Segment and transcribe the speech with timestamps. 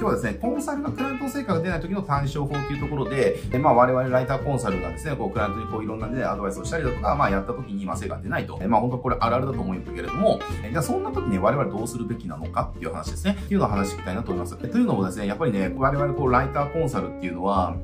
[0.00, 8.58] 今日はですね、コンサルのクランの成果が出ない時の対処法というところで、えまあ我々ライターコンサルがですね、こうクライアントにこういろんなね、アドバイスをしたりだとか、まあやった時にまあ成果が出ないと。
[8.60, 13.36] えまあ本当これあるあるだと思うんだけれども、えじゃあそんな時に我々どうするべきなのかっていう話ですね。
[13.40, 14.56] っていうのを話していきたいなと思います。
[14.56, 17.76] というのもですね、やっぱりね、我々こうライターコンサルっていうのは、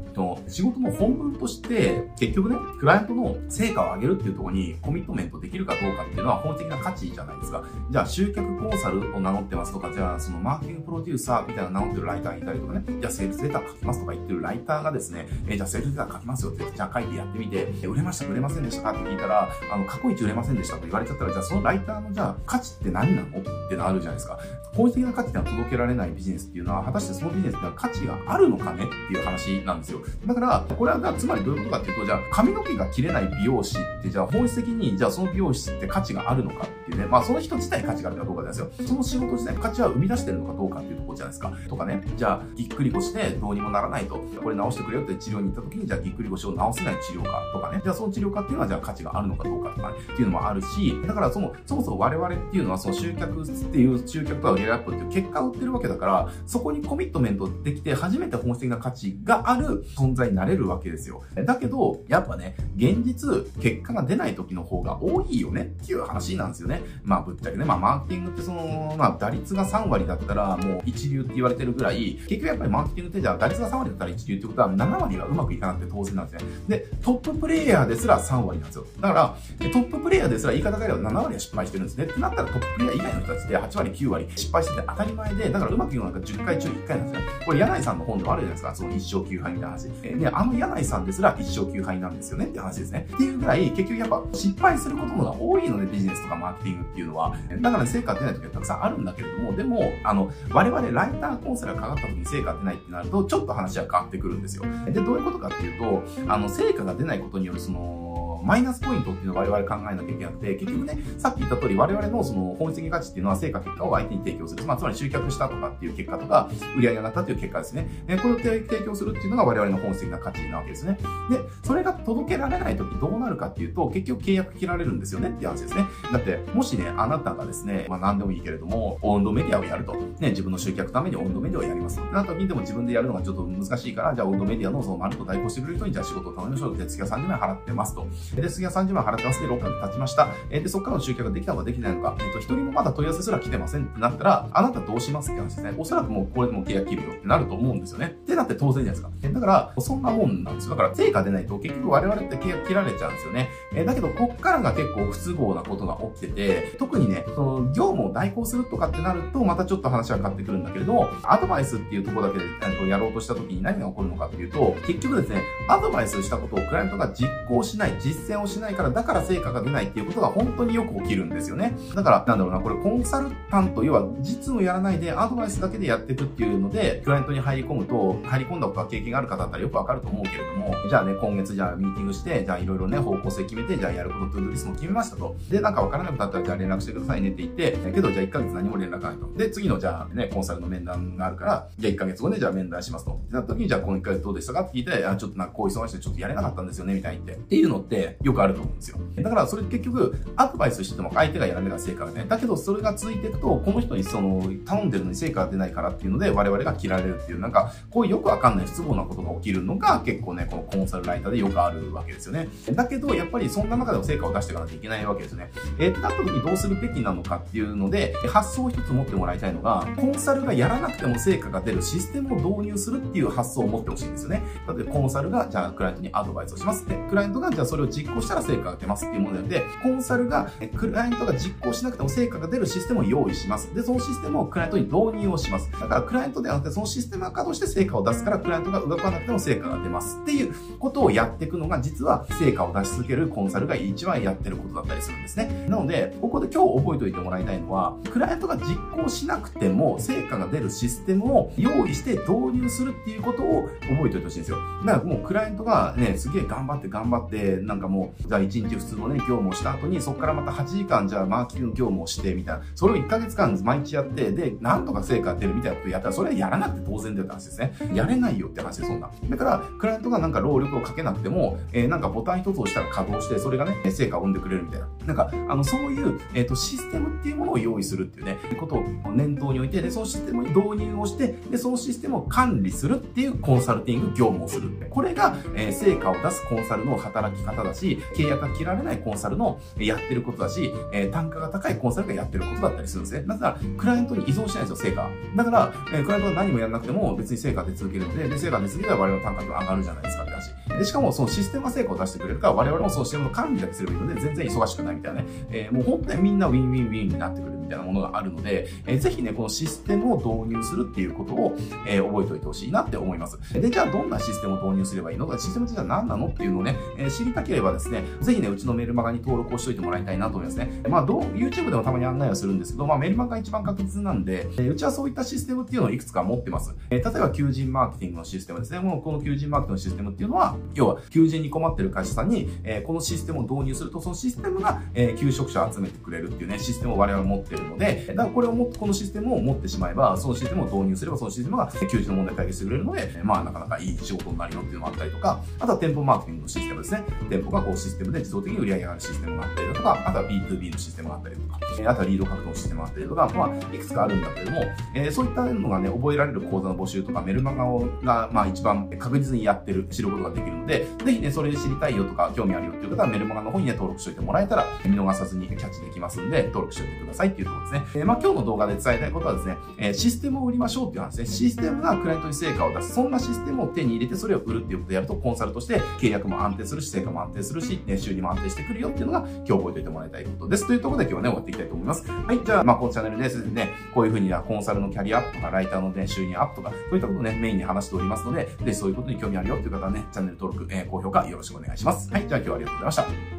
[0.49, 7.65] 仕事の本分として、結局ね、クライアントの成果を上げるっていうところにコミットメントできるかどうかっていうのは本的な価値じゃないですか。
[7.91, 18.93] じゃあ集客コンサルを名乗ってますとか、じゃあそのマーケティングプロデューサーみたいな名乗ってるライターいたりとかね、じゃあセールスレター書きますとか言ってるライターがですね、えー、じゃあセルレター書きますよって、じゃあ書いてやってみて、売れました売れませんでしたか？
[18.93, 23.41] って聞いたら、あの、過去一売れませんでしたと言われちゃったら、じゃあそのライターのじゃあ価値って何なの？
[23.41, 24.39] ってのあるじゃないですか。
[24.75, 30.01] 本質的な価値ってのは届けられないビジネスっていうのは、果たしてそのビジネスってのは価値があるのかねっていう話なんですよ。
[30.27, 38.71] だから、これはつまりどういうことかっていうと、じゃあ髪の毛が切れない美容師って、じゃあ本質的に、じゃあその美容師って価値があるのかっていうね、まあその人自体価値があるかどうかですよ。
[38.87, 41.53] その仕事自体価値は生み出してるのかどうかっていうところじゃないですか。
[41.69, 61.23] とかね、じゃあぎっくり腰でどうにもならないと、これ直してくれよって治療に行った時に、じゃあぎっくり腰を治せない治療かとかね、じゃあその治療家っていうのはじゃあ価値があるのかどうかとかね、っていうのもあるし、だからその、そもそも我々っていうのはその集客っていう、集客とかゲアップっていう結果を売ってるわけだから、そこにコミットメントできて初めて本質的な価値がある存在になれるわけですよ。
[61.35, 66.83] だけど、やっぱね、現実、結果が出ない時の方が多いよねっていう話なんですよね。
[67.03, 76.51] まあぶっちゃけね、まあマーケティングってその、まあ打率が3割だったらもう1一流って言われてるぐらい、結局やっぱりマーケティングってじゃあ打率が3割だったら一流ってことは7割がうまくいかなくて当然なんですね。
[76.69, 78.87] で、トッププレイヤーですら3割なんですよ。
[79.01, 79.37] だから、
[79.71, 82.05] トッププレイヤーですら言い方がえれば7割は失敗してるんですね。
[82.05, 87.31] ってなったらトッププレイヤー以外の人たちで8割、9割失敗してて当たり前で、だからうまくいくのなんか10回中1回なんですよ。
[87.47, 88.75] これ柳井さんの本でもあるじゃないですか。
[88.75, 89.85] その一生9敗みたいな話。
[89.85, 93.09] で、あの柳井さんですら一生9敗なんですよねって話ですね。
[93.13, 97.37] っていうぐらい、結局やっぱ失敗することのが多いので、ビジネスとかマーケティングっていうのは。
[97.61, 104.65] だから、ね、成果出ない時はたくさんあるんだけれども、でも、あの、我々ライターコンサルがかかった時に成果出ないってなると、ちょっと話は変わってくるんですよ。
[104.87, 108.14] で、どういうことかっていうと、あの、成果が出ないことによるその、
[108.45, 114.65] マイナスポイントっていうのを我々考えなきゃいけなくて、結局ね、さっき言った通り我々のその本質的価値っていうのは成果結果を相手に提供する。
[114.65, 117.89] まあ、つまり集客したとかっていう結果とか、売り上げ上がったっていう結果ですね。
[118.07, 120.99] で、これを提供するっていうのが我々の本質的な価値なわけですね。
[121.31, 125.87] で、それが届けられないときどうなるかっていうと、結局契約切られるんですよねっていう話ですね。
[126.13, 129.95] だって、もしね、あなたがですね、まあ何でもいいけれども、温度メディアをやると。
[129.95, 131.99] ね、自分の集客ために温度メディアをやります。
[132.13, 138.07] なった時にでも自分でやるのがちょっと難しいから、じゃあ温度メディアのその丸と代行してくれる人にじゃあ仕事を頼みましょうって、月が30万円払ってますと。
[138.43, 140.29] で、次は30万払ってますで、6ヶ月経ちました。
[140.51, 145.75] え、で、そこからの集客ができたのかできないのか、えっ、と、一人もまだ問い合わせすら来てませんってなったら、あなたどうしますって話ですね。
[145.79, 148.17] おそらくもうこれでも契約切るよってなると思うんですよね。
[148.35, 149.33] ってなって当然じゃないですか。
[149.33, 150.71] だから、そんなもんなんですよ。
[150.71, 153.49] だから、成果出ないと結局我々って切られちゃうんですよね。
[153.75, 171.75] え、だけど、こっからが結構不都合なことが起きてて、特にね、その、業務を代行するとかってなると、またちょっと話は変わってくるんだけれども、アドバイスっていうとこだけで、えー、やろうとした時に何が起こるのかっていうと、結局ですね、アドバイスしたことをクライアントが実行しない、実践をしないから、だから成果が出ないっていうことが本当によく起きるんですよね。
[171.95, 185.37] だから、なんだろうな、これコンサルタント、要は実務やらないでアドバイスだけでやっていくっていうので、クライアントに入り込むと、入り込んだ経験がある方だったらよくわかると思うけれども、じゃあね、今月じゃあミーティングして、じゃあいろいろね、方向性決めて、じゃあやることトゥードリスも決めましたと。
[185.51, 189.33] で、なんかわからなくなったら、じゃあ連絡してくださいねって言って、けどじゃあ1ヶ月何も連絡ないと。
[189.37, 193.13] で、次のじゃあね、コンサルの面談があるから、じゃあ1ヶ月後ね、じゃあ面談しますと。
[193.13, 197.33] ってなった時に、じゃあこの1ヶ月どうでしたかって聞いて、あ、ちょっとなんかこう忙しくてちょっとやれなかったんですよね、みたいにって。
[197.33, 198.99] っていうのってよくあると思うんですよ。
[199.17, 202.27] だからそれ結局、アドバイスしてても相手がやらないから成果がね。
[202.29, 212.49] だけど、それが続いていくと、この人にその、頼んでるのに成果が出ないからっていうので、我々が切られるっていう、なんか、こういうよくわかんない不都合なことが起きるのが、結構ね、このコンサルライターでよくあるわけですよね。
[212.73, 215.51] だけど、やっぱりそんな中でも成果を出していかなきゃいけないわけですよね。
[215.79, 224.43] えー、ってなった時にどうするべきなのかっていうので、発想を一つ持ってもらいたいのが、コンサルがやらなくても成果が出るシステムを導入するっていう発想を持ってほしいんですよね。
[224.69, 226.95] 例えば、コンサルが、じゃあ、クライアントにアドバイスをしますって。
[227.09, 233.75] クライアントが、じゃあそれを実行したら成果が出ますっていうものなので、コンサルが、クライアントが実行しなくても成果が出るシステムを用意します。
[233.75, 235.71] で、そのシステムをクライアントに導入をします。
[235.73, 240.19] だから、クライアントではなくて、そのシステムが稼働して成果を出すから、クライアントが動かなくても成果が出ます。
[240.23, 245.67] っていうことをやっていくのが、実は成果を出し続けるコンサルが一番やってることだったりするんですね。
[245.69, 254.59] なので、ここで今日覚えておいてもらいたいのは、クライアントが実行しなくても成果が出るシステムを用意して導入するっていうことを覚えておいてほしいんですよ。
[254.85, 262.65] だからもうクライアントがね、すげえ頑張って頑張って、なんかもう、じゃあ1日普通のね、業務をした後に、そこからまた8時間じゃあマーケティング業務をして、みたいな。
[262.75, 267.75] それを1ヶ月間毎日やって、で、なんとか成果が出るみたいなことをやったら、それはやらなくて当然だよって話ですね。
[267.95, 269.11] やれないよって話で、そんな。
[269.29, 274.89] だから、クライアントがなんか労力をかけなくても、えー、なんかボタン一つ押したら稼働して、それがね、成果を生んでくれるみたいな。
[275.07, 284.71] なんか、あの、そういう、えっ、ー、と、システムっていうものを用意するっていうね、ことを念頭に置いて、で、そのシステムに導入をして、で、そのシステムを管理するっていうコンサルティング業務をする。
[284.91, 293.25] これが、えー、成果を出すコンサルの働き方だし、契約が切られないコンサルのやってることだし、えー、単価が高いコンサルがやってることだったりするんですね。
[293.27, 295.09] だから、クライアントに依存しないんですよ、成果。
[295.37, 300.79] だから、えー、クライアントは何もやらなくても別に成果出続けるので、で、成果出続けたら我々の単価が上がるじゃないですかって話。
[300.79, 305.29] で、しかもそのシステムが成果を出してくれるから、我々もそのシステムの管理だけすればいいので、全然忙しくないみたいなね。
[305.51, 311.57] えー、もう本当にみんなウィンウィンウィンになってくるみたいなものがあるので、えー、ぜひね、このシステムを導入するっていうことを、
[311.87, 313.39] えー、覚えておいてほしいなって思います。
[313.53, 320.83] で、じゃあどんなシステムを導入すればいいのか、システムってじゃあ何なのっていうのをね、えー、知りたければですね、ぜひね、うちのメールマガに登録をしといてもらいたいなと思いますね。
[320.89, 326.75] まあ、どう、YouTube でもたまに案内はするんですけど、まあ、メールマガが一番確実なんで、えー、うちはそういったシステムっていうのをいくつか持ってます。
[326.91, 328.81] えー、例えば、求人マーケティングのシステムですね。
[328.81, 347.05] もうこの求人マーケティングのシステムっていうのは、要は、求人に困ってる会社さんに、えー、このシステムを導入すると、そのシステムが、えー、求職者を集めてくれるっていうね、システムを我々持ってるので、だからこれをもこのシステムを持ってしまえば、そのシステムを導入すれば、そのシステムが求人の問題解決してくれるので、まあなかなかいい仕事になるよっていうのもあったりとか、あとは店舗マーケティングのシステムですね。
[347.29, 351.59] 店舗がこうシステムで自動的に売り上げがあるシステムがあったりだとか、あとは B2B のシステムがあったりとか、
[351.91, 354.63] あとはリード獲得のシステムがあったりとか、まあいくつかあるんだけれども、
[354.95, 367.87] えー、そういったのがね、覚えられる講座の募集とかメルマガをが、まあ一番確実にやってる、知ることができるので、ぜひね、それで知りたいよとか、興味あるよっていう方はメルマガの方にね、登録しておいてもらえたら、見逃さずにキャッチできますんで、登録しておいてくださいっていうところですね。
[367.95, 371.37] えー、まあ今日の動画で伝えたいことはですね、えー、システムを売りましょうっていう話ですね。
[371.37, 372.95] システムがクライアントに成果を出す。
[372.95, 380.67] そんなシステムを手に入れてそれを売るっていうことをやると、コンサルとして契約も安定するし、成果も安定するし、年収入も安定してくるよっていうのが今日覚えておいてもらいたいことです。
[380.67, 382.11] というところで今日はね、終わっていきたいと思います。
[382.11, 382.41] はい。
[382.45, 392.11] じゃあ、まあ、このチャンネルですね、こういうふうにコンサルのキャリアアップとか、ライターのね、収入アップとか、そういったことをね、メインに話しておりますので、で、そういうことに興味あるよっていう方はね、チャンネル登録、えー、高評価よろしくお願いします。
[392.13, 392.29] はい。
[392.29, 393.34] じゃあ今日はありがとうございました。